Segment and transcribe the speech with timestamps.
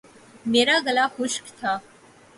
[0.51, 1.73] میرا گلا خشک تھا